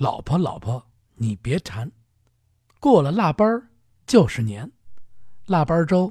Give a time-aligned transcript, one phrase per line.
[0.00, 1.92] 老婆老婆你别馋，
[2.80, 3.68] 过了腊八儿
[4.06, 4.72] 就是年，
[5.44, 6.10] 腊八粥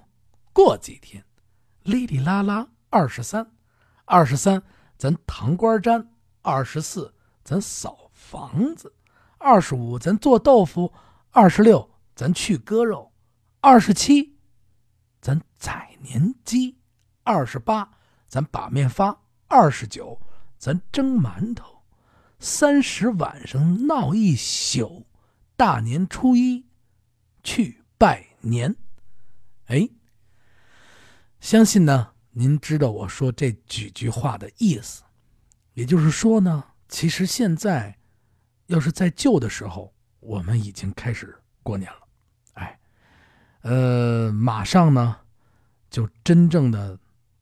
[0.54, 1.26] 过几天，
[1.82, 3.52] 哩哩啦啦二十三，
[4.06, 4.62] 二十三
[4.96, 6.08] 咱糖瓜粘，
[6.44, 8.94] 二十四咱扫房子，
[9.40, 10.94] 二十五咱做豆腐，
[11.32, 13.12] 二十六咱去割肉，
[13.60, 14.38] 二十七
[15.20, 16.78] 咱宰年鸡，
[17.24, 17.90] 二十八
[18.28, 20.22] 咱把面发，二十九
[20.60, 21.79] 咱蒸馒头，
[22.40, 25.06] 三十晚上闹一宿，
[25.58, 26.66] 大年初一
[27.44, 28.76] 去拜年。
[29.66, 29.90] 哎，
[31.42, 35.04] 相信呢，您知道我说这几句话的意思，
[35.74, 37.98] 也就是说呢，其实现在
[38.68, 42.00] 要是在旧的时候，我们已经开始过年了，
[42.54, 42.80] 哎，
[43.64, 45.18] 呃，马上呢，
[45.90, 46.98] 就真正的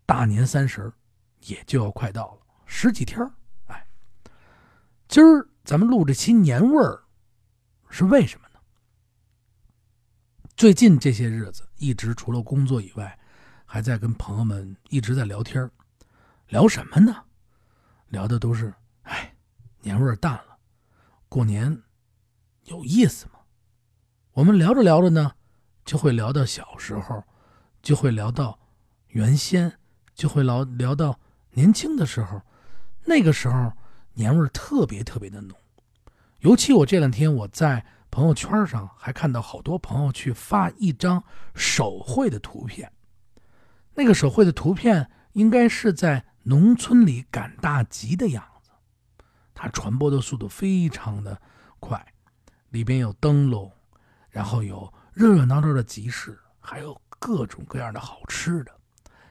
[0.07, 0.91] 大年三十
[1.45, 3.19] 也就要快到了，十几天，
[5.07, 7.01] 今儿咱们录这期年味儿
[7.89, 8.59] 是为什么呢？
[10.57, 13.17] 最近这些日子，一直除了工作以外，
[13.65, 15.69] 还在跟朋友们一直在聊天
[16.49, 17.23] 聊什么呢？
[18.09, 19.33] 聊的都是，哎，
[19.81, 20.57] 年味儿淡了，
[21.29, 21.81] 过年
[22.65, 23.39] 有意思吗？
[24.33, 25.31] 我们聊着聊着呢，
[25.85, 27.23] 就会聊到小时候，
[27.81, 28.59] 就会聊到
[29.07, 29.79] 原先，
[30.13, 31.17] 就会聊聊到
[31.51, 32.41] 年轻的时候，
[33.05, 33.71] 那个时候
[34.17, 35.55] 年味特别特别的浓。
[36.39, 41.23] 尤其我这两天我在朋友圈上还看到好多朋友去发一张
[41.53, 42.91] 手绘的图片，
[43.93, 48.71] 那个手绘的图片应该是在农村里赶大集的样子，
[49.53, 51.39] 它传播的速度非常的
[51.79, 52.13] 快，
[52.69, 53.71] 里边有灯笼，
[54.29, 58.71] 然后有热热闹闹的集市，还有各种各样的好吃的，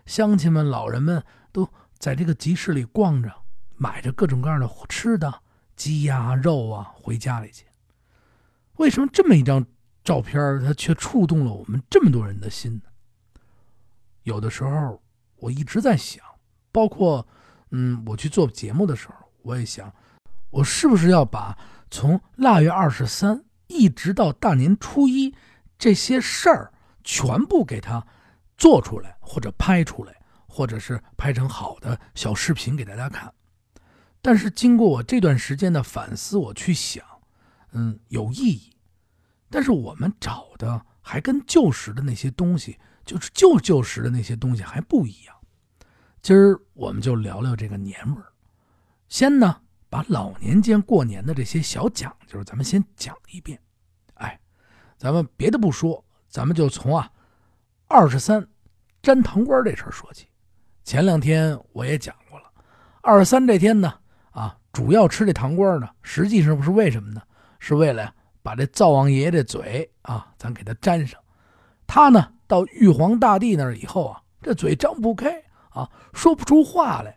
[0.05, 3.33] 乡亲们、老人们都在这个集市里逛着，
[3.77, 5.43] 买着各种各样的吃的。
[5.77, 7.67] 鸡呀、肉啊，回家里去。
[8.77, 9.63] 为什么这么一张
[10.03, 12.89] 照片，它却触动了我们这么多人的心呢？
[14.23, 15.03] 有的时候，
[15.37, 16.25] 我一直在想，
[16.73, 17.29] 包括
[17.73, 19.93] 嗯，我去做节目的时候，我也想，
[20.49, 21.55] 我是不是要把
[21.91, 25.35] 从腊月二十三一直到大年初一
[25.77, 26.73] 这些事儿
[27.05, 28.03] 全部给它
[28.57, 30.17] 做出来，或者拍出来，
[30.47, 33.31] 或者是拍成好的小视频给大家看。
[34.27, 37.05] 但是经过我这段时间的反思，我去想，
[37.71, 38.73] 嗯，有意义。
[39.49, 45.37] 但是我们找的还跟旧时的那些东西，就是旧旧时的那些东西还不一样。
[46.23, 48.27] 今儿我们就聊聊这个年味儿。
[49.09, 53.57] 先呢，把老年间过年的这些小讲究，咱们先讲一遍。
[54.15, 54.41] 哎，
[54.99, 57.09] 咱们别的不说，咱们就从啊
[57.87, 58.45] 二十三
[59.03, 60.27] 粘糖瓜这事儿说起。
[60.83, 62.51] 前两天我也讲过了，
[63.03, 64.01] 二十三这天呢。
[64.37, 67.23] 啊，主要吃这糖瓜呢，实际上是为什么呢？
[67.59, 71.19] 是为了把这灶王爷的嘴啊，咱给他粘上。
[71.87, 77.17] 他呢，到玉皇大帝那以后啊，这嘴张不开啊，说不出话来，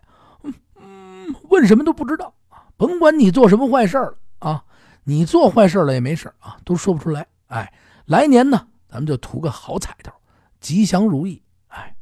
[1.50, 2.34] 问什么都不知道。
[2.78, 4.64] 甭管你做什么坏事了啊，
[5.04, 7.26] 你做坏事了也没事啊，都说不出来。
[7.48, 7.70] 哎，
[8.06, 10.10] 来年呢，咱们就图个好彩头，
[10.58, 11.42] 吉祥如意。
[11.68, 11.94] 哎，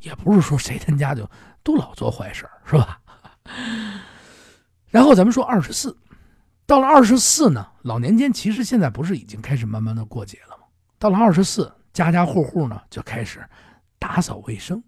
[0.00, 1.30] 也不是说谁他家就
[1.62, 2.98] 都老做坏事是吧？
[4.94, 5.96] 然后咱们说二十四，
[6.66, 10.62] 到了二十四呢，老年间其实现在不是已经开始慢慢的过节了吗？
[11.00, 13.44] 到了二十四，家家户户呢就开始
[13.98, 14.80] 打扫卫生，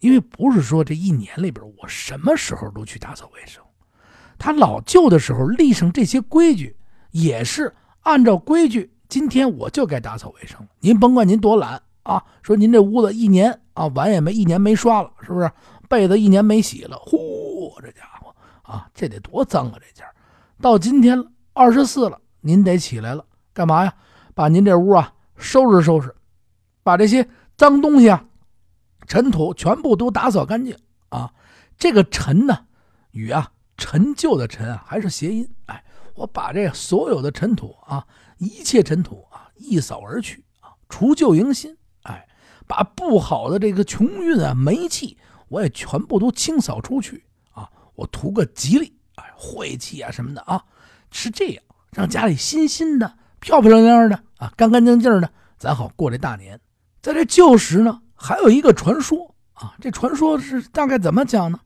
[0.00, 3.64] 因为不是说这一年里边我什么时候都去打扫卫生，
[4.36, 6.76] 他老旧的时候立上这些规矩，
[7.12, 15.50] 也是按照规矩，今天我就该打扫卫生您甭管您多懒啊，说您这屋子一年啊碗也没一年没刷了，是不是？
[15.88, 18.15] 被子一年没洗了，呼，这家伙。
[18.66, 19.78] 啊，这得多脏啊！
[19.80, 20.04] 这家
[20.60, 23.94] 到今天了，二十四了，您得起来了，干嘛呀？
[24.34, 26.14] 把您这屋啊收拾收拾，
[26.82, 28.24] 把这些脏东西啊、
[29.06, 30.76] 尘土全部都打扫干净
[31.10, 31.32] 啊！
[31.78, 32.66] 这个尘呢，
[33.12, 35.48] 与啊陈旧的陈啊还是谐音。
[35.66, 35.84] 哎，
[36.14, 38.06] 我把这所有的尘土啊，
[38.38, 41.76] 一切尘土啊一扫而去啊，除旧迎新。
[42.02, 42.26] 哎，
[42.66, 45.18] 把不好的这个穷运啊、霉气，
[45.48, 47.25] 我也全部都清扫出去。
[47.96, 50.62] 我图个吉利，哎，晦气啊什么的啊，
[51.10, 56.60] 是这样，让家里新新的、漂漂亮亮的啊，干干净净的，咱好过这大年。
[57.02, 61.58] 在这旧时呢，还有一个传说啊，这传说是大概怎么讲呢？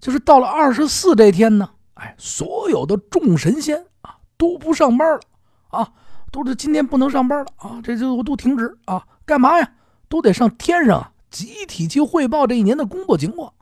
[0.00, 5.20] 就是到了二十四这天呢，哎，所有的众神仙啊都不上班了
[5.68, 5.92] 啊，
[6.30, 9.72] 都是今天不能上班了啊，这就都停职啊，干嘛呀？
[10.08, 13.52] 都得上天上，集体去汇报这一年的工作情况，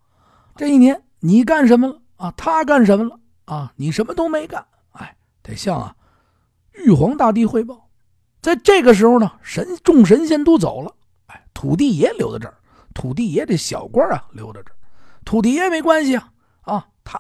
[0.54, 1.02] 这一年。
[1.26, 2.32] 你干什么了啊？
[2.36, 3.72] 他干什么了啊？
[3.74, 5.96] 你什么都没干，哎，得向啊
[6.72, 7.88] 玉皇大帝汇报。
[8.40, 10.94] 在这个时候呢，神众神仙都走了，
[11.26, 12.54] 哎，土地爷留在这儿。
[12.94, 14.76] 土地爷这小官啊，留在这儿。
[15.24, 16.30] 土地爷没关系啊，
[16.60, 17.18] 啊，他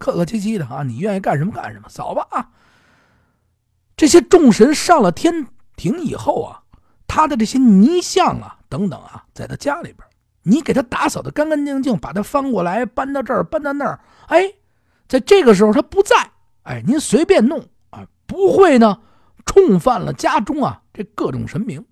[0.00, 2.50] 客客气气的啊，你愿意干什么干什么，扫吧啊。
[3.96, 5.46] 这些众神上了天
[5.76, 6.60] 庭以后啊，
[7.06, 10.07] 他的这些泥像啊等等啊，在他家里边，
[10.48, 14.54] 你给他打扫的干干净净，把他翻过来搬到这儿，搬到那儿，哎，
[15.06, 16.16] 在这个时候他不在，
[16.62, 19.00] 哎，您随便弄啊，不会呢。
[19.46, 21.82] 冲犯了家中啊这各种神明，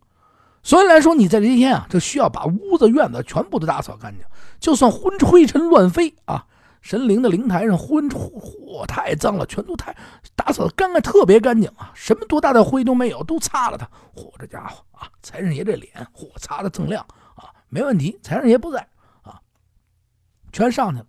[0.62, 4.26] 所以来说，你在这一天啊，就需要把屋子院子全部都打扫干净。
[4.61, 6.44] 就算昏灰尘乱飞啊，
[6.82, 9.97] 神灵的灵台上昏火太脏了，全都太
[10.35, 13.88] 打扫的干干特别干净啊，什么多大的灰都没有，都擦了它。
[14.14, 17.03] 嚯，这家伙啊，财神爷这脸嚯擦的锃亮，
[17.69, 18.19] 没问题。
[18.23, 18.87] 财神爷不在
[19.23, 19.41] 啊，
[20.53, 21.07] 全上去了。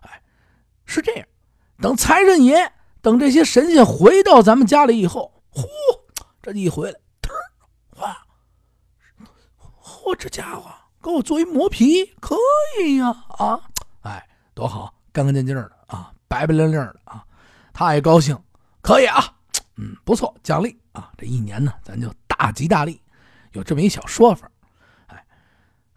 [0.00, 0.22] 哎，
[0.84, 1.26] 是这样，
[1.80, 5.32] 等财神爷等这些神仙回到咱们家里以后。
[5.50, 5.66] 呼，
[6.42, 8.16] 这一回来，忒儿，哇！
[9.82, 10.70] 嚯，这家伙
[11.02, 12.36] 给我做一磨皮，可
[12.82, 13.08] 以呀！
[13.38, 13.60] 啊，
[14.02, 17.24] 哎，多好，干干净净的啊，白白亮亮的啊，
[17.72, 18.38] 他也高兴，
[18.82, 19.34] 可以啊，
[19.76, 23.02] 嗯，不错，奖励啊，这一年呢，咱就大吉大利，
[23.52, 24.48] 有这么一小说法。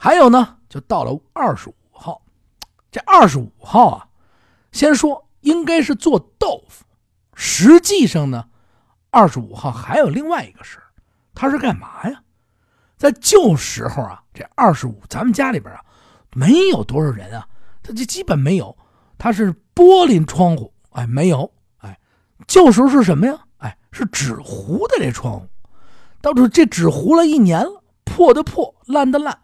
[0.03, 2.19] 还有呢，就到了二十五号，
[2.89, 4.07] 这二十五号啊，
[4.71, 6.83] 先说应该是做豆腐，
[7.35, 8.45] 实际上呢。
[9.11, 10.79] 二十五号还有另外一个事，
[11.35, 12.19] 他是干嘛呀？
[12.97, 15.85] 在旧时候啊，这二十五咱们家里边啊，
[16.33, 17.47] 没有多少人啊，
[17.83, 18.75] 他就基本没有。
[19.19, 21.99] 他是玻璃窗户，哎，没有，哎，
[22.47, 23.39] 旧时候是什么呀？
[23.57, 25.47] 哎，是纸糊的这窗户，
[26.21, 29.37] 到时候这纸糊了一年了，破的破，烂的烂，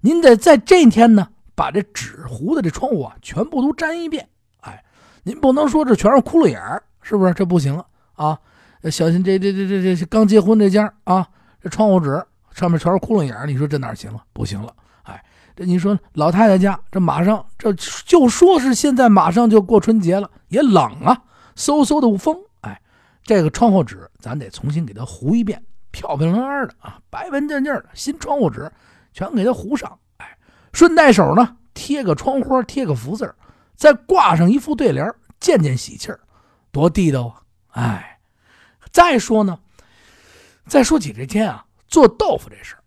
[0.00, 4.26] 您得在这天呢，把这纸糊的这窗户啊，全部都粘一遍，
[4.60, 4.82] 哎，
[5.22, 7.34] 您不能说这全是窟窿眼儿，是不是？
[7.34, 7.82] 这不行
[8.14, 8.38] 啊，
[8.84, 11.26] 小心，这这这这这刚结婚这家啊，
[11.62, 14.24] 这窗户纸上面全是窟窿眼你说这哪行了？
[14.32, 15.22] 不行了，哎，
[15.54, 17.70] 这你说老太太家这马上这
[18.06, 21.16] 就说是现在马上就过春节了，也冷啊，
[21.56, 22.80] 嗖嗖的风，哎，
[23.22, 28.70] 这个窗户纸咱得重新给它糊一遍，漂漂亮亮的啊，白白净净的新窗户纸
[29.12, 30.38] 全给它糊上，哎，
[30.72, 33.34] 顺带手呢贴个窗花，贴个福字
[33.76, 36.20] 再挂上一副对联，见见喜气儿，
[36.70, 38.06] 多地道啊，哎。
[38.92, 39.56] 再说呢，
[40.66, 42.82] 再说起这天啊，做豆腐这事儿，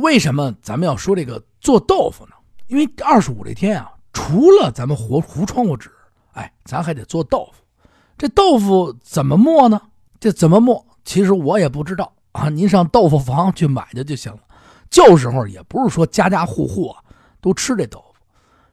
[0.00, 2.32] 为什么咱们要说这个做豆腐呢？
[2.68, 5.92] 因为二十五这天啊，除了咱们糊糊窗户纸，
[6.32, 7.62] 哎，咱还得做豆腐。
[8.16, 9.78] 这豆腐怎么磨呢？
[10.18, 10.82] 这怎么磨？
[11.04, 12.48] 其实我也不知道啊。
[12.48, 14.40] 您上豆腐房去买去就行了。
[14.90, 17.00] 旧时候也不是说家家户户啊
[17.40, 18.20] 都吃这豆腐，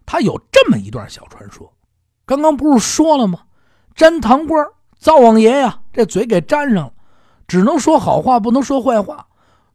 [0.05, 1.71] 他有这么一段小传说。
[2.25, 3.39] 刚刚不是说了吗？
[3.95, 4.65] 粘糖官
[4.99, 6.93] 灶王爷呀，这嘴给粘上了，
[7.47, 9.27] 只能说好话，不能说坏话。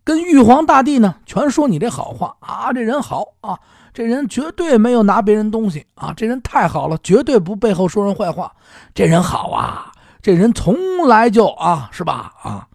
[0.04, 3.58] 跟玉皇大帝呢，全说你这好话啊，这人好啊，
[3.94, 8.52] 这人绝对没有拿别人东西啊，这人太好了，绝对不背后说人坏话。
[8.94, 12.34] 这人好啊，这人从来就啊，是吧？
[12.42, 12.68] 啊，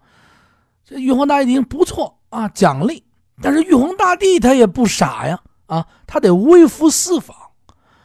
[0.84, 3.04] 这玉皇大帝不错啊，奖励。
[3.40, 7.36] 但是玉皇大帝他也不傻呀，啊，他得微服私访。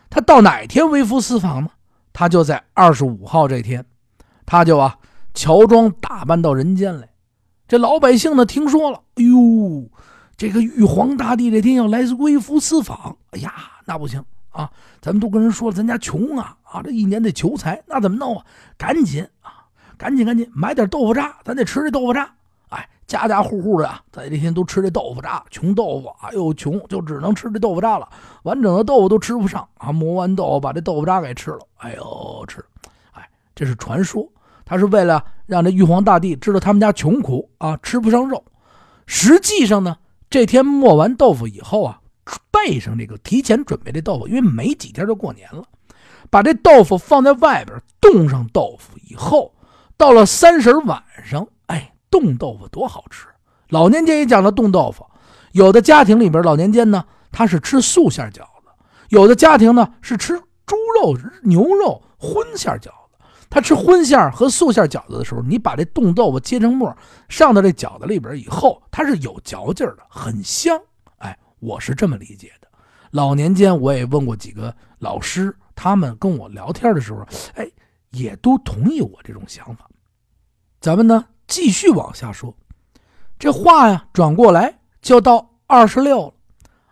[0.10, 1.70] 他到哪天微服私访呢？
[2.12, 3.84] 他就在二十五号这天。
[4.46, 4.98] 他就啊，
[5.34, 7.10] 乔装打扮到人间来。
[7.68, 9.90] 这老百姓呢，听说了，哎呦，
[10.38, 13.54] 这个玉皇大帝这天要来微服私访，哎呀，
[13.86, 14.70] 那不行啊！
[15.02, 18.46] 咱们都跟人说了，咱家穷啊，啊，这一年得求财，那怎么弄啊？
[18.78, 19.66] 赶紧啊，
[19.98, 22.36] 赶紧赶紧买点豆腐渣，咱得吃这豆腐渣。
[23.06, 28.08] 家家户户的啊，在这天都吃这豆腐渣，穷豆腐，哎呦，穷就只能吃这豆腐渣了，
[28.44, 29.92] 完整的豆腐都吃不上啊！
[29.92, 32.64] 磨完豆腐，把这豆腐渣给吃了，哎呦，吃。
[33.12, 34.28] 哎这是传说，
[34.66, 38.44] 他是为了让这玉皇大帝知道他们家穷苦啊，吃不上肉。
[39.06, 39.96] 实际上呢，
[40.30, 42.00] 这天磨完豆腐以后啊，
[42.52, 45.62] 备上这个提前准备这豆腐，因为没几天就过年了，
[46.30, 49.54] 把这豆腐放在外边冻上豆腐以后，
[49.98, 51.46] 到了三十晚上，
[52.14, 53.26] 冻豆腐多好吃！
[53.70, 55.04] 老年间也讲了冻豆腐，
[55.54, 58.70] 有的家庭里边老年间呢，他是吃素馅饺子，
[59.10, 63.18] 有的家庭呢是吃猪肉、牛肉荤馅饺子。
[63.50, 66.96] 他吃荤馅和素馅饺子的时候，你把这冻豆腐切成末，
[67.30, 70.80] 上到这饺子里边以后，它是有嚼劲的，很香。
[71.18, 72.68] 哎，我是这么理解的。
[73.10, 77.68] 老年间我也问过几个老师，他们跟我聊天的时候，哎，
[78.12, 79.90] 也都同意我这种想法。
[80.80, 82.56] 咱们呢继续往下说，
[83.38, 86.34] 这话呀转过来就到二十六了。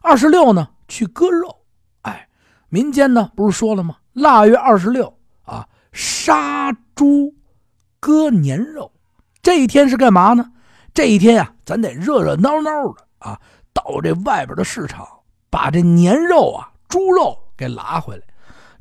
[0.01, 1.55] 二十六呢去割肉，
[2.01, 2.27] 哎，
[2.70, 3.98] 民间呢不是说了吗？
[4.13, 5.67] 腊月二十六啊。
[5.93, 7.36] 杀猪
[8.00, 8.91] 割年肉，
[9.41, 10.51] 这一天是干嘛呢？
[10.93, 13.39] 这一天呀，咱得热热闹闹的啊，
[13.74, 15.05] 到这外边的市场，
[15.50, 18.24] 把这年肉啊、猪肉给拉回来。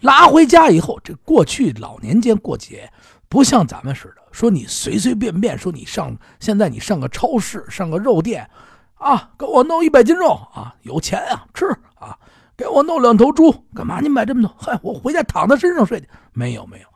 [0.01, 2.91] 拉回家以后，这过去老年间过节，
[3.31, 8.51] 不像咱们似的，说你随随便便说你上，现在你上个超市，上个肉店，
[8.97, 12.19] 啊，给我弄一百斤肉啊，有钱啊，吃啊，
[12.57, 14.01] 给我弄两头猪，干嘛？
[14.01, 14.53] 你买这么多？
[14.59, 16.09] 嗨，我回家躺在身上睡去。
[16.33, 16.87] 没有没有，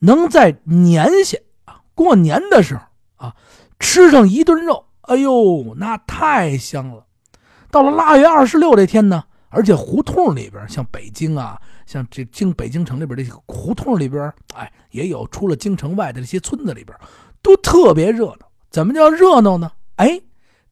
[0.00, 2.82] 能在年下啊，过年的时候
[3.16, 3.34] 啊，
[3.80, 7.06] 吃上一顿肉，哎呦，那太香了。
[7.70, 11.58] 到了腊月二十六这天呢，而且胡同里边，像北京啊。
[11.86, 16.96] 像这京北京城里边这些胡同里边，哎，也有出了京城外的这些村子里边，
[17.42, 18.50] 都特别热闹。
[18.70, 19.70] 怎么叫热闹呢？
[19.96, 20.20] 哎，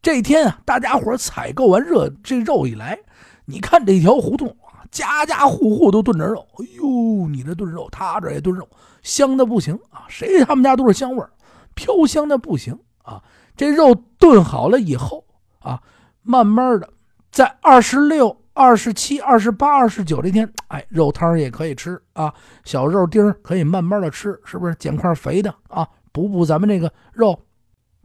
[0.00, 2.98] 这天啊，大家伙采购完热这肉一来，
[3.44, 6.46] 你看这条胡同啊，家家户户都炖着肉。
[6.58, 8.68] 哎呦，你这炖肉，他这也炖肉，
[9.02, 10.04] 香的不行啊！
[10.08, 11.24] 谁他们家都是香味
[11.74, 13.22] 飘香的不行啊！
[13.56, 15.24] 这肉炖好了以后
[15.60, 15.80] 啊，
[16.22, 16.90] 慢慢的
[17.30, 18.41] 在二十六。
[18.54, 22.32] 二十七、二十八、二十九这天，哎，肉汤也可以吃啊，
[22.64, 27.38] 小肉丁可以慢慢的吃，是不是捡块肥的啊，补补咱们这个肉。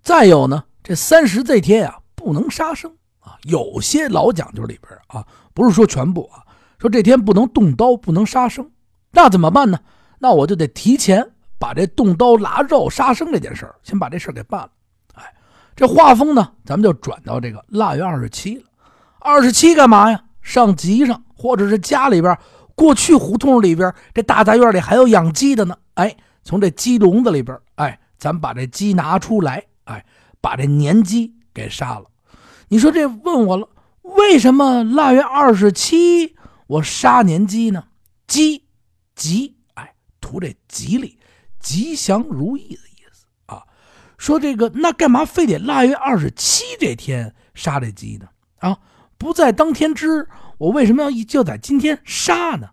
[0.01, 2.89] 再有呢，这三十这天呀，不能杀生
[3.20, 6.46] 啊，有些老讲究里边啊，不是说全部啊，
[6.80, 8.72] 说这天不能动刀，不能杀生，
[9.12, 9.77] 那怎么办呢？
[10.20, 14.70] 那我就得提前把这动刀拿肉杀生这件事儿，先把这事儿给办了。
[15.16, 15.34] 哎，
[15.75, 18.63] 这画风呢，咱们就转到这个腊月二十七了。
[19.20, 20.24] 二十七干嘛呀？
[20.48, 22.39] 上集上，或者是家里边，
[22.74, 25.77] 过去胡同里边，这大杂院里还有养鸡的呢。
[25.96, 30.06] 哎，从这鸡笼子里边，哎，咱把这鸡拿出来，哎，
[30.39, 32.06] 把这年鸡给杀了。
[32.70, 33.68] 你说这问我了，
[34.04, 36.38] 为什么腊月二十七
[36.68, 37.84] 我杀年鸡呢？
[38.25, 38.63] 鸡
[39.18, 41.20] 吉，哎，图这吉利、
[41.60, 43.63] 吉祥如意的意思啊。
[44.18, 48.30] 说这个，那干嘛非得腊月二十七这天杀这鸡呢？
[48.60, 48.80] 啊？
[49.18, 52.70] 不在当天吃，我为什么要一就在今天杀呢？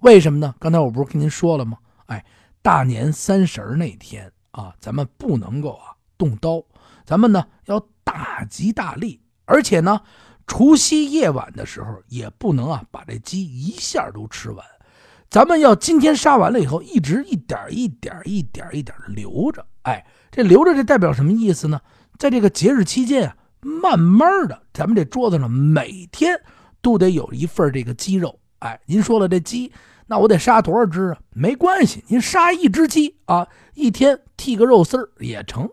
[0.00, 0.54] 为什么呢？
[0.60, 1.78] 刚才我不是跟您说了吗？
[2.06, 2.24] 哎，
[2.62, 6.62] 大年三十那天啊，咱们不能够啊动刀，
[7.04, 10.00] 咱们呢要大吉大利，而且呢，
[10.46, 14.64] 除夕夜晚的时候也不能啊把这鸡一下都吃完，
[15.28, 19.66] 咱们要今天杀完了以后，一直一点一点一点一点留着。
[19.82, 21.80] 哎，这留着这代表什么意思呢？
[22.18, 23.36] 在这个节日期间啊。
[23.60, 26.40] 慢慢的，咱们这桌子上每天
[26.80, 28.38] 都得有一份这个鸡肉。
[28.60, 29.72] 哎，您说了这鸡，
[30.06, 31.18] 那我得杀多少只啊？
[31.30, 33.44] 没关系，您杀一只鸡啊，
[33.74, 35.68] 一天剔个肉丝儿也成。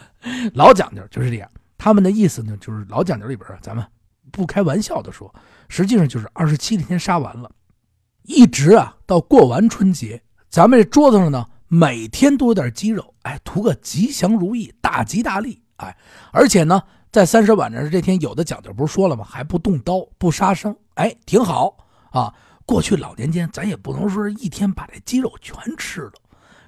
[0.54, 1.50] 老讲究就是这样。
[1.76, 3.84] 他们的意思呢，就是老讲究里边咱们
[4.32, 5.30] 不开玩笑的说，
[5.68, 7.50] 实际上就是二十七天杀完了，
[8.22, 15.62] 一直啊到过完春节，咱们这桌子上呢每天都有点鸡肉，哎，图个吉祥如意、大吉大利。
[15.76, 15.94] 哎，
[16.32, 16.82] 而且呢。
[17.10, 19.24] 在三十晚上这天，有的讲究不是说了吗？
[19.24, 21.76] 还不动刀，不杀生，哎，挺好
[22.10, 22.34] 啊。
[22.66, 26.12] 过去老年间，咱也不能说是一天把这鸡肉全吃了，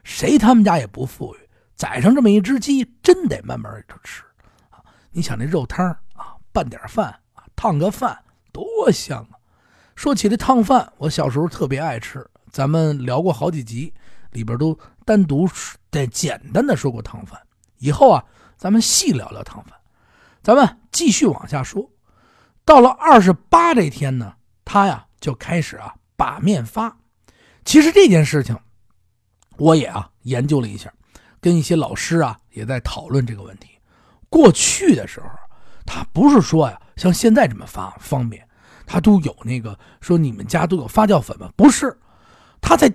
[0.02, 1.38] 谁他们家也不富裕，
[1.76, 4.23] 宰上这么一只鸡，真得慢慢的吃
[4.70, 4.80] 啊。
[5.11, 8.18] 你想那肉汤啊，拌点饭啊，烫个饭
[8.50, 9.37] 多香啊！
[9.94, 13.92] 说起这烫饭，我小时候特别爱吃，咱们聊过好几集，
[14.30, 15.47] 里边都单独
[15.90, 17.38] 的简单的说过烫饭。
[17.76, 18.25] 以后啊，
[18.56, 19.78] 咱们细聊聊烫饭。
[20.42, 21.90] 咱们继续往下说，
[22.64, 26.97] 到了二十八这天呢，他呀就开始啊把面发。
[27.64, 28.56] 其实这件事情，
[29.59, 30.90] 我也啊研究了一下，
[31.40, 33.68] 跟一些老师啊也在讨论这个问题。
[34.30, 35.28] 过去的时候，
[35.85, 38.47] 他不是说呀像现在这么发方便，
[38.87, 41.50] 他都有那个说你们家都有发酵粉吗？
[41.54, 41.99] 不是，
[42.62, 42.90] 他在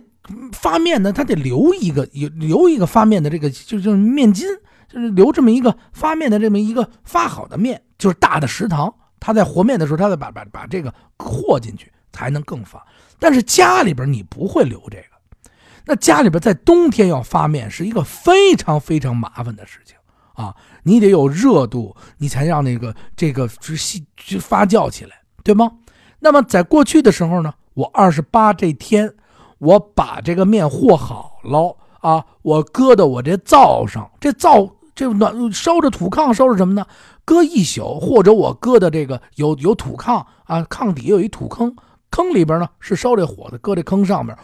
[0.52, 4.48] 发面呢，他得留一个有留一个发面的这个就就是面筋。
[4.96, 8.94] 留这么一个发面的这么一个发好的面，就是大的食堂。
[9.20, 12.86] 他在和面的时候，他再把把把这个和进去，才能更发。
[13.20, 15.50] 但是家里边你不会留这个，
[15.86, 19.96] 那家里边在冬天要发面是一个非常非常麻烦的事情
[20.34, 20.56] 啊！
[20.84, 24.06] 你得有热度，你才让那个这个是细
[24.40, 25.72] 发酵起来，对吗？
[26.20, 29.12] 那么在过去的时候呢，我二十八这天，
[29.58, 31.78] 我把这个面和好了。
[32.02, 34.64] 啊，我搁到我这灶上，这灶
[34.96, 36.86] 这暖烧着土炕，烧着什么呢？
[37.26, 41.76] 搁一宿，或者我搁的这个有有土炕啊，炕底下有一土坑，
[42.10, 44.36] 坑里边呢是烧这火的，搁这坑上面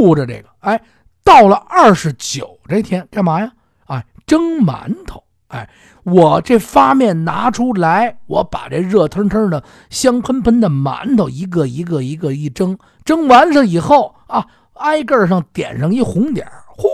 [0.00, 0.48] 捂着这个。
[0.60, 0.80] 哎，
[1.22, 3.52] 到了二十九这天干嘛呀？
[3.86, 5.22] 哎，蒸馒头。
[5.48, 5.68] 哎，
[6.04, 16.46] 我这发面拿出来，我把这热腾腾的、香喷喷的馒头一个一个一个一蒸，蒸完了以后啊，挨个上点上一红点。
[16.68, 16.88] 呼，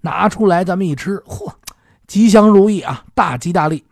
[0.00, 1.52] 拿出来咱们一吃，嚯，
[2.10, 3.86] 吉祥如意啊，大吉大利。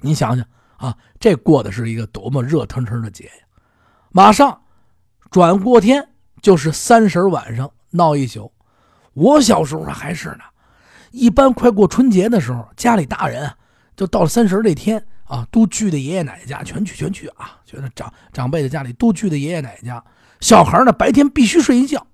[0.00, 3.46] 你想想啊，这过的是一个多么热腾腾的节呀！
[4.10, 4.60] 马上
[5.30, 6.06] 转过天
[6.42, 8.52] 就是三十晚上闹一宿。
[9.14, 10.44] 我小时候还是呢，
[11.12, 13.50] 一般快过春节的时候，家里大人
[13.96, 20.04] 就到了三十这天啊，都聚在爷爷奶奶家，全去全去啊，觉得长长辈的家里都聚在爷爷奶奶家。
[20.40, 22.06] 小孩呢，白天必须睡一觉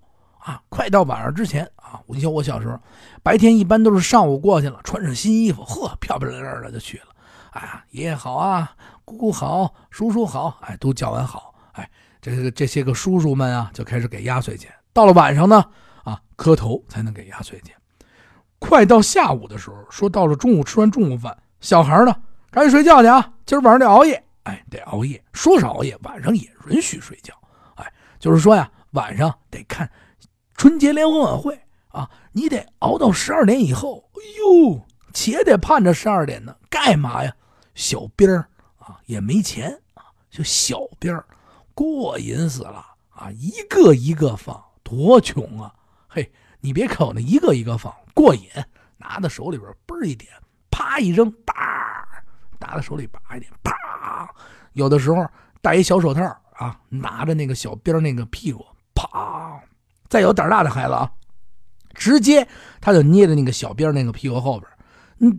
[0.44, 2.76] 啊，快到晚上之前啊，我你像我小时候，
[3.22, 7.04] 白天一般都是上午过去了，穿上新衣服，呵，漂漂亮亮的就去了。
[7.50, 8.72] 哎呀，爷爷好啊，
[9.04, 11.88] 姑姑好，叔叔好，哎，都叫完好，哎，
[12.20, 14.72] 这个这些个叔叔们啊，就开始给压岁钱。
[14.92, 15.64] 到了晚上呢，
[16.02, 17.74] 啊，磕头才能给压岁钱。
[18.58, 22.14] 快到下午的时候，说到了中午吃完中午饭，小孩呢
[22.50, 25.22] 赶紧睡觉去啊，今儿晚上得熬夜，哎，得熬夜。
[25.32, 27.32] 说是熬夜，晚上也允许睡觉，
[27.76, 29.88] 哎，就是说呀，晚上得看
[30.62, 34.08] 春节联欢晚会啊，你得熬到十二点以后。
[34.12, 34.80] 哎呦，
[35.12, 37.34] 且得盼着十二点呢，干嘛呀？
[37.74, 41.26] 小兵儿啊，也没钱啊，就小兵儿，
[41.74, 43.28] 过瘾死了啊！
[43.32, 45.74] 一个一个放，多穷啊！
[46.06, 48.48] 嘿，你别看我那一个一个放，过瘾，
[48.98, 50.30] 拿在手里边嘣一点，
[50.70, 52.06] 啪一扔，叭，
[52.60, 54.32] 拿在手里叭一点，啪，
[54.74, 55.26] 有的时候
[55.60, 58.64] 戴一小手套啊，拿着那个小兵那个屁股，
[58.94, 59.60] 啪，
[60.12, 61.10] 再有胆大的孩子啊，
[61.94, 62.46] 直接
[62.82, 64.70] 他就捏着那个小兵那个屁股后边。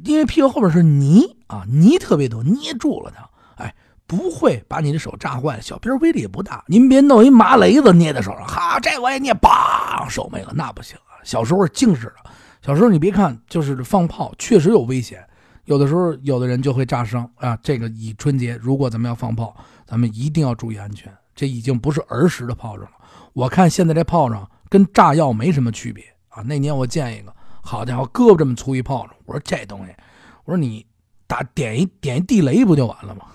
[0.03, 3.75] 因为屁股后边是泥啊，泥特别多，捏住了它，哎，
[4.07, 5.61] 不会把你的手炸坏。
[5.61, 11.21] 小兵威力也不大，您别弄一麻雷子捏在手上，哈，这我也捏，砰，手没了，那不行啊。
[11.23, 12.31] 小时候精实的，
[12.65, 15.23] 小时候你别看就是放炮，确实有危险，
[15.65, 17.55] 有的时候有的人就会炸伤啊。
[17.61, 21.13] 这个以春节如果咱们要放炮，咱们一定要注意安全。
[21.35, 22.91] 这已经不是儿时的炮仗了，
[23.33, 26.41] 我看现在这炮仗跟炸药没什么区别啊。
[26.41, 27.31] 那年我见一个。
[27.61, 29.15] 好家伙，胳膊这么粗一炮仗！
[29.25, 29.95] 我说这东西，
[30.45, 30.83] 我说你
[31.27, 33.27] 打点一点一地雷不就完了吗？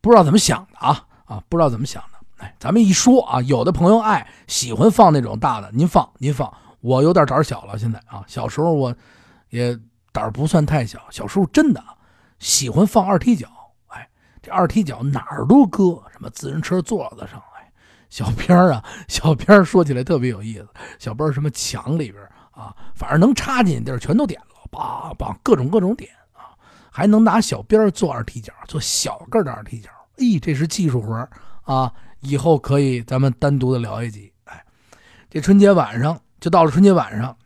[0.00, 1.42] 不知道怎么想的啊啊！
[1.50, 2.18] 不知道怎么想的。
[2.38, 6.50] 哎，咱们一说啊，有的朋友爱喜欢放那种大的，您放您放。
[6.80, 8.96] 我有点胆小了，现在啊，小时候我
[9.50, 9.78] 也
[10.10, 10.98] 胆不算太小。
[11.10, 11.84] 小时候真的
[12.38, 13.46] 喜欢放二踢脚，
[13.88, 14.08] 哎，
[14.40, 17.40] 这二踢脚哪儿都搁，什么自行车座子上，
[18.08, 20.68] 小边儿啊，小边儿说起来特别有意思，
[20.98, 22.22] 小边儿什么墙里边。
[22.50, 26.58] 啊，反正能插进的地儿全都点了，叭叭，各种各种点啊，
[26.90, 31.14] 还能拿小鞭做二踢脚，做小个的二踢脚，咦，这是技术活
[31.62, 31.94] 啊！
[32.18, 34.32] 以后可以咱们单独的聊一集。
[34.42, 34.60] 哎，
[35.30, 37.36] 这春节晚上就到了春节晚上，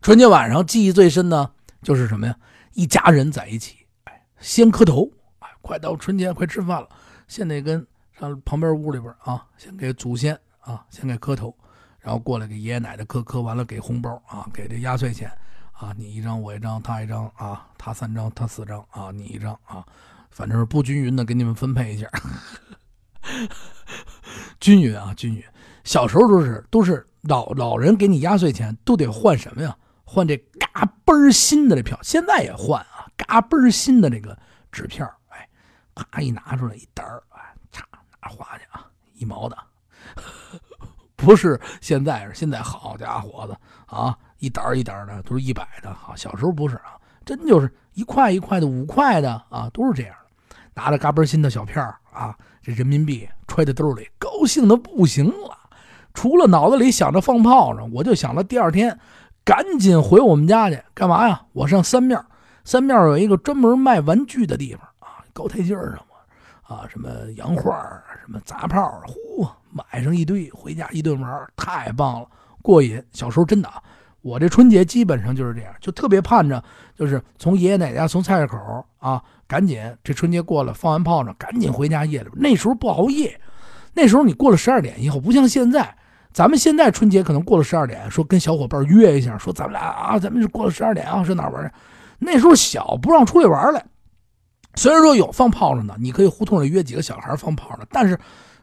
[0.00, 1.50] 春节晚上记忆最深呢，
[1.82, 2.36] 就是什么呀？
[2.74, 6.88] 一家人在一起，哎，先磕头，哎，快到春节快吃饭了，
[7.26, 7.84] 先得跟
[8.28, 11.54] 上旁边屋里边啊，先给祖先啊，先给磕头。
[11.98, 15.30] 然后过来给爷爷奶奶磕磕完了给红包啊，给这压岁钱
[15.72, 19.84] 啊，你一张我一张他一张啊，他三张他四张啊，你一张啊，
[20.30, 22.08] 反正是不均匀的给你们分配一下，
[24.60, 25.44] 均匀啊均匀。
[25.84, 29.76] 小时候都是都是老老人给你压岁钱都得换什么呀？
[30.04, 34.38] 换这嘎嘣儿新的这票，现在也换啊，嘎嘣儿新的这个
[34.72, 35.46] 纸片哎，
[35.94, 37.22] 啪一拿出来一沓儿，
[38.30, 39.56] 花去啊，一毛的。
[41.16, 44.16] 不是现在是现在，好家伙的啊！
[44.38, 50.56] 一沓一沓的都是一百的啊，小时候不是啊，真就是一块一块的、五块的啊，都是这样的。
[50.72, 55.58] 拿着嘎嘣新的小片啊，这人民币揣在兜里，高兴的不行了。
[56.14, 58.98] 除了脑子里想着放炮仗，我就想着第二天
[59.44, 61.42] 赶紧回我们家去干嘛呀？
[61.52, 62.18] 我上三面，
[62.64, 65.98] 三面有一个专门卖玩具的地方啊，高台阶上。
[66.70, 67.74] 啊，什么洋画
[68.24, 72.28] 什么杂炮呼，买上一堆，回家一顿玩，太棒了，
[72.62, 73.02] 过瘾。
[73.10, 73.82] 小时候真的啊，
[74.22, 76.62] 我这春节基本上就是这样，就特别盼着，
[76.96, 78.56] 就是从爷爷奶奶家从菜市口
[79.00, 82.40] 啊，赶紧这春节过了，放完炮仗，赶紧回家夜里边。
[82.40, 83.40] 那时候不熬夜，
[83.92, 85.92] 那时候你过了十二点以后，不像现在，
[86.32, 91.72] 咱们现在春节可能过了十二点，说跟小伙伴约一下，说咱们俩啊，咱们是过了十二点啊，上哪玩去？
[92.20, 93.84] 那时候小，不让出来玩来。
[94.80, 98.18] 虽然说有放炮仗的，你可以胡同里约几个小孩放炮仗，但是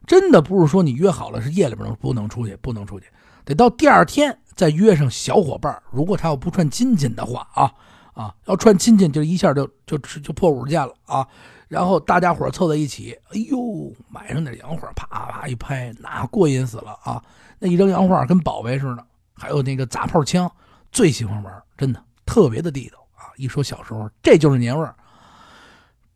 [0.08, 3.06] 真的不是说你约好了是夜里边不能出去，不能出去，
[3.46, 5.80] 得到第二天再约上小伙伴。
[5.92, 7.72] 如果他要不串亲戚的话啊
[8.16, 11.28] 啊，要串亲戚就一下就就就破五十件了啊。
[11.68, 17.24] 然后大家伙凑在一起，哎呦，买上点洋画，啪啪一拍，那过瘾死了啊！
[17.60, 20.52] 那一张洋画跟宝贝似的，还有那个砸炮枪，
[20.92, 23.30] 最喜欢玩，真的特别的地道啊！
[23.36, 24.96] 一说小时候，这就是年味儿。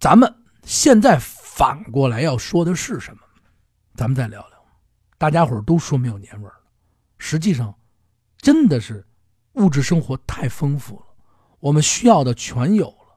[0.01, 0.33] 咱们
[0.63, 3.21] 现在反过来要说的是什么？
[3.93, 4.57] 咱们再聊聊。
[5.19, 6.71] 大家伙都说没有年味儿了，
[7.19, 7.71] 实际上，
[8.39, 9.05] 真的是
[9.53, 11.03] 物质生活太丰富了。
[11.59, 13.15] 我们需要的全有了。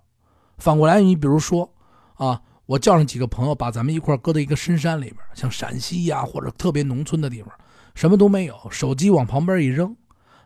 [0.59, 1.75] 反过来，你比如说
[2.17, 7.51] 啊，我叫上几个朋友，把咱们一块搁到一个深山里边，像陕西呀或者特别农村的地方，
[7.95, 9.97] 什么都没有，手机往旁边一扔，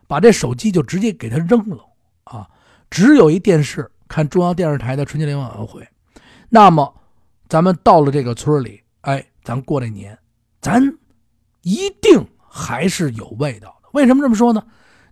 [0.07, 1.85] 把这手机就直接给他扔了
[2.23, 2.49] 啊！
[2.89, 5.85] 只有一电视，看中央电视台的春节联欢晚会。
[6.49, 6.93] 那么，
[7.47, 10.17] 咱们到了这个村里，哎，咱过这年，
[10.61, 10.81] 咱
[11.61, 13.89] 一定还是有味道的。
[13.93, 14.63] 为什么这么说呢？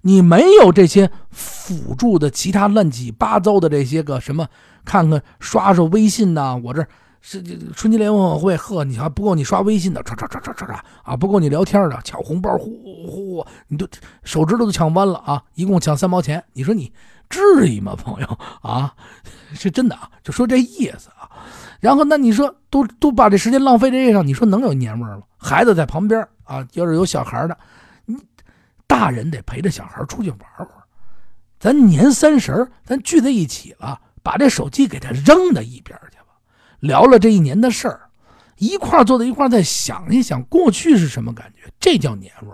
[0.01, 4.47] 你没有这些辅助的其他乱七八糟的这些个什么，
[4.85, 6.85] 看看刷刷微信呐，我这
[7.19, 12.71] 是春节联欢晚会，呵，你还不够你刷微信的，刷刷刷刷刷刷啊，不够你聊天的，抢红包，呼
[13.07, 13.87] 呼，你都
[14.23, 16.93] 手指头都抢弯了啊，一共抢三毛钱，你说你
[17.29, 18.27] 至于吗，朋友
[18.61, 18.93] 啊？
[19.53, 21.09] 是真的啊，就说这意思。
[21.79, 25.21] 然后那你说都都把这时间浪费这上，你说能有年味吗？
[25.37, 27.57] 孩子在旁边啊，要是有小孩的。
[28.05, 28.17] 你
[28.87, 30.65] 大人得陪着小孩出去玩会，
[31.59, 36.35] 咱年三十咱聚在一起了，把这手机给他扔到一边去吧。
[36.79, 38.09] 聊了这一年的事儿，
[38.57, 42.49] 一块坐在一块再想一想过去是什么感觉，这叫年味。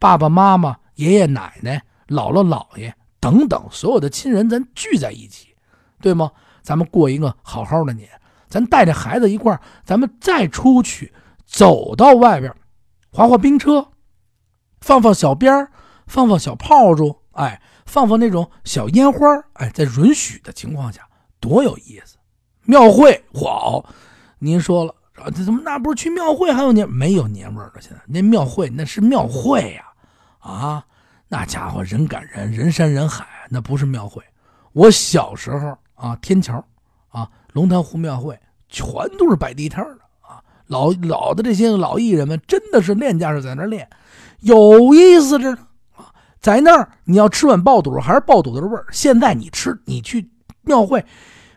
[0.00, 5.54] 爸爸妈妈、爷爷奶奶、姥姥姥爷等等所有的亲人，咱聚在一起，
[6.00, 6.30] 对吗？
[6.62, 8.08] 咱们过一个好好的年，
[8.48, 11.12] 咱带着孩子一块咱们再出去，
[11.44, 12.54] 走到外边，
[13.10, 13.88] 滑滑冰车。
[14.80, 15.68] 放放小鞭
[16.06, 19.18] 放放小炮竹，哎，放放那种小烟花，
[19.54, 21.08] 哎，在允许的情况下，
[21.40, 22.18] 多有意思！
[22.64, 23.82] 庙会哇，
[24.38, 24.94] 您说了，
[25.34, 27.80] 这怎么那不是去庙会还有年没有年味儿了？
[27.80, 29.84] 现在那庙会那是庙会呀，
[30.40, 30.84] 啊，
[31.28, 34.22] 那家伙人赶人，人山人海，那不是庙会。
[34.72, 36.62] 我小时候啊，天桥
[37.14, 38.36] 啊，龙潭湖庙会
[38.68, 43.88] 全都是摆地摊的啊，老老的这些老艺人们真的是练家是在那练。
[44.40, 45.58] 有意思着呢
[45.96, 48.84] 啊，在那儿你要吃碗爆肚，还是爆肚的味儿。
[48.90, 50.28] 现在你吃，你去
[50.62, 51.06] 庙会，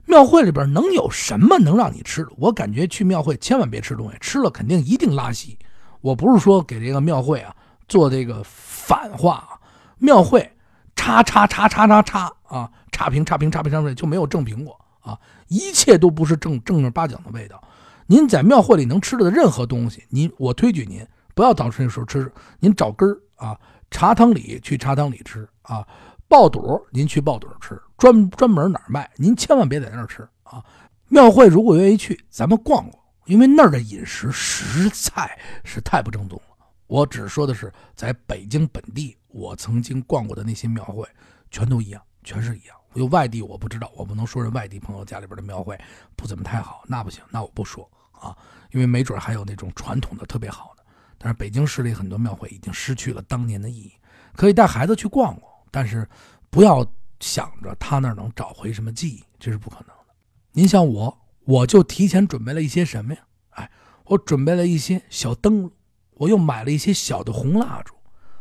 [0.06, 2.30] 庙会里边能有什么能让你吃的？
[2.38, 5.58] 我感觉去庙会千万别吃东西，吃了肯定一定拉稀。
[6.02, 7.56] 我不是说给这个庙会啊
[7.88, 9.58] 做这个反话啊，
[9.98, 10.48] 庙会
[10.96, 15.18] 叉叉叉叉叉叉啊，差评差评差评差评就没有正评过啊，
[15.48, 17.64] 一切都不是正正儿八经的味道。
[18.06, 21.06] 您在庙会里能吃的任何东西，您我推举您。
[21.34, 23.58] 不要早晨的时候吃，您找根儿啊，
[23.90, 25.88] 茶汤里去茶汤里吃啊，
[26.28, 30.64] 爆肚您去爆肚吃，专专门哪儿卖，您千万别在那儿吃啊。
[31.08, 36.66] 庙会如果愿意去，咱们逛逛，因为那儿的饮食实在是太不正宗了。
[36.88, 41.08] 我只说的是在北京本地，我曾经逛过的那些庙会，
[41.52, 42.76] 全都一样，全是一样。
[42.98, 45.80] 有外地我不知道，我不能说是外地朋友家里边的庙会
[46.16, 48.36] 不怎么太好，那不行，那我不说啊，
[48.72, 50.84] 因为没准还有那种传统的特别好的。
[51.20, 53.92] 但是北京市里很多庙会已经失去了当年的意义，
[54.36, 56.08] 可以带孩子去逛逛，但是
[56.50, 56.86] 不要
[57.20, 60.14] 想着他那儿能找回什么记忆，这是不可能的。
[60.52, 63.20] 您像我，我就提前准备了一些什么呀？
[63.52, 63.72] 哎，
[64.06, 65.72] 我准备了一些小灯笼，
[66.16, 67.94] 我又买了一些小的红蜡烛。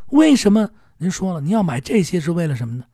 [0.09, 0.71] 为什么？
[0.97, 2.85] 您说了，您要买这些是为了什么呢？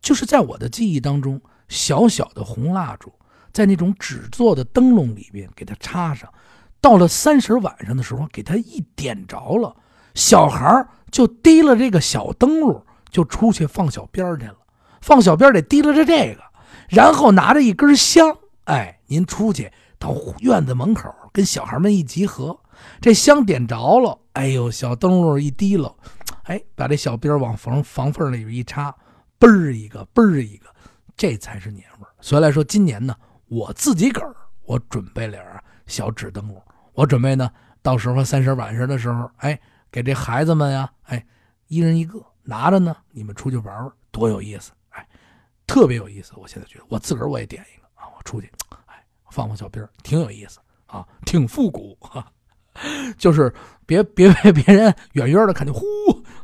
[0.00, 3.12] 就是在我的记忆当中，小小的红蜡烛，
[3.52, 6.32] 在那种纸做的灯笼里边给它插上。
[6.80, 9.74] 到了三十晚上的时候，给它一点着了，
[10.14, 14.56] 小孩就提了这个小灯笼，就出去放小鞭去了。
[15.00, 16.42] 放小鞭得提了着这个，
[16.88, 22.60] 然后拿着一根香，哎，您出去到院子门口跟小孩们一集合，
[23.00, 25.94] 这香点着了，哎呦，小灯笼一提了，
[26.44, 28.94] 哎，把这小鞭往房房缝里边一插，
[29.38, 30.66] 嘣儿一个，嘣儿一个，
[31.16, 32.10] 这才是年味儿。
[32.20, 35.38] 所以来说，今年呢，我自己个儿，我准备了
[35.86, 36.62] 小纸灯笼。
[36.92, 37.48] 我准备呢，
[37.80, 39.58] 到时候三十晚上的时候，哎，
[39.90, 41.24] 给这孩子们呀，哎，
[41.68, 45.06] 一人一个拿着呢，你们出去玩玩，多有意思，哎，
[45.66, 46.32] 特别有意思。
[46.36, 48.50] 我现在觉得，我自个儿我也点一个啊，我出去，
[48.86, 52.32] 哎，放放小鞭挺有意思啊，挺复古哈，
[53.16, 53.54] 就是
[53.86, 55.84] 别别被别人远远的看见，呼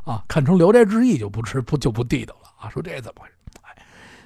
[0.09, 3.33] 啊，看成《聊斋志异》就不吃不就不地道了，说这怎么回事？
[3.61, 3.85] 哎，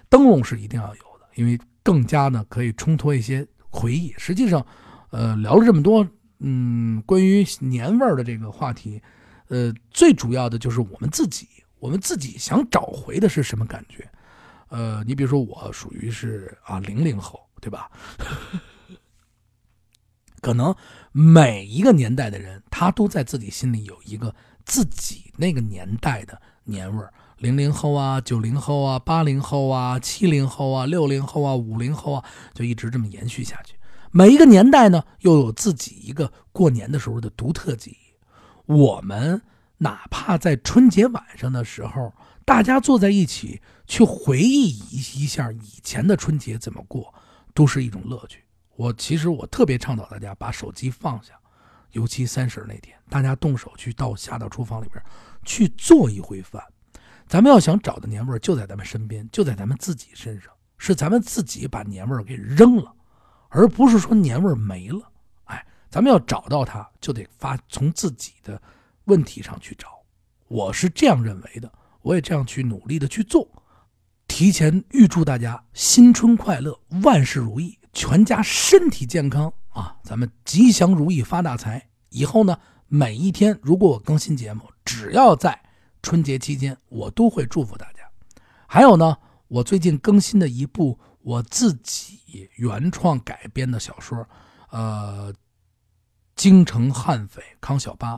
[0.09, 4.13] 灯笼是一定要有的，因为更加呢可以冲脱一些回忆。
[4.17, 4.65] 实际上，
[5.11, 6.07] 呃，聊了这么多。
[6.39, 9.01] 嗯，关于年味儿的这个话题，
[9.49, 11.47] 呃，最主要的就是我们自己，
[11.79, 14.09] 我们自己想找回的是什么感觉？
[14.69, 17.91] 呃，你比如说我属于是啊零零后，对吧？
[20.41, 20.73] 可能
[21.11, 27.13] 每一个年代的人，他都在自己心里有一个自己那个年代的年味儿。
[27.39, 33.75] 零零后啊，九零后啊，八零后啊，七零后啊，六零后啊，五零后啊，就一直这么延续下去。
[34.11, 38.73] 每一个年代呢，又有自己一个过年的时候的独特记忆。
[38.73, 39.41] 我们
[39.77, 47.13] 哪怕在春节晚上的时候大家坐在一起去回忆一一下以前的春节怎么过，
[47.53, 48.43] 都是一种乐趣。
[48.75, 51.33] 我其实我特别倡导大家把手机放下，
[51.93, 55.01] 尤其三十那天，大家动手去到下到厨房里边
[55.45, 56.61] 去做一回饭。
[57.29, 62.91] 咱们要想找的年味儿就在咱们身边，就在咱们自己身上，是咱们自己把年味儿给扔了，
[63.49, 64.99] 而不是说年味儿没了。
[65.43, 68.59] 哎，咱们要找到它，就得发从自己的
[69.03, 69.99] 问题上去找。
[70.47, 73.47] 我是这样认为的，我也这样去努力的去做。
[74.27, 77.77] 提前预祝大家新春快乐，万事如意。
[77.93, 79.97] 全家身体健康啊！
[80.03, 81.89] 咱们吉祥如意发大财。
[82.09, 85.59] 以后呢，每一天如果我更新节目，只要在
[86.01, 87.99] 春节期间，我都会祝福大家。
[88.67, 94.27] 还有呢，我最近更新的一部我自己原创改编的小说，
[94.69, 95.33] 呃，
[96.35, 98.15] 《京城悍匪康小八》，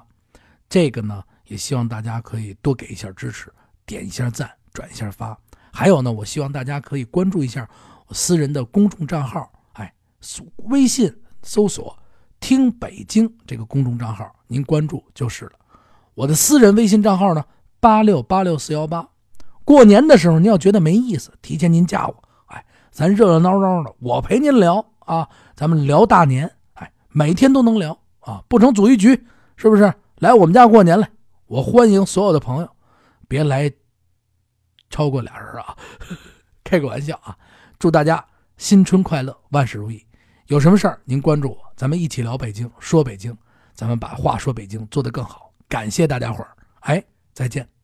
[0.70, 3.52] 这个呢，也希望大家可以多给一下支持，
[3.86, 5.38] 点一下赞，转一下发。
[5.72, 7.68] 还有呢，我希望大家可以关注一下
[8.08, 9.52] 我私人的公众账号。
[9.74, 9.94] 哎
[10.58, 11.98] 微信搜索
[12.40, 15.54] “听北京”这个公众账号，您关注就是了。
[16.14, 17.44] 我的私人微信账号呢，
[17.82, 19.06] 八六八六四幺八。
[19.66, 29.26] 过年的时候，您要觉得没意思，提前您加我，哎，咱热热闹闹的，我陪您聊啊，咱们聊大年，哎，每天都能聊啊，不成组一局，
[29.58, 29.94] 是不是？
[30.20, 31.10] 来我们家过年来，
[31.48, 32.70] 我欢迎所有的朋友，
[33.28, 33.72] 别来
[34.90, 35.76] 超过俩人啊，
[36.64, 37.36] 开个玩笑啊，
[37.80, 38.24] 祝大家
[38.58, 40.06] 新春快乐，万事如意。
[40.48, 43.36] 有什么事儿，您关注我，咱们一起聊北京，说北京，
[43.74, 45.52] 咱们把话说北京做得更好。
[45.70, 46.50] 感谢大家伙儿，
[46.82, 47.81] 哎，再见。